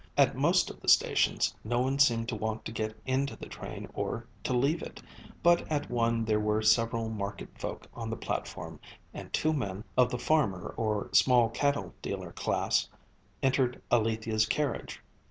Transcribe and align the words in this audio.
At 0.17 0.35
most 0.35 0.71
of 0.71 0.79
the 0.81 0.87
stations 0.87 1.53
no 1.63 1.79
one 1.79 1.99
seemed 1.99 2.27
to 2.29 2.35
want 2.35 2.65
to 2.65 2.71
get 2.71 2.99
into 3.05 3.35
the 3.35 3.45
train 3.45 3.87
or 3.93 4.25
to 4.45 4.51
leave 4.51 4.81
it, 4.81 4.99
but 5.43 5.71
at 5.71 5.91
one 5.91 6.25
there 6.25 6.39
were 6.39 6.63
several 6.63 7.07
market 7.07 7.49
folk 7.55 7.85
on 7.93 8.09
the 8.09 8.15
platform, 8.17 8.79
and 9.13 9.31
two 9.31 9.53
men, 9.53 9.83
of 9.95 10.09
the 10.09 10.17
farmer 10.17 10.73
or 10.75 11.11
small 11.13 11.49
cattle 11.49 11.93
dealer 12.01 12.31
class, 12.31 12.89
entered 13.43 13.79
Alethia's 13.91 14.47
carriage. 14.47 15.03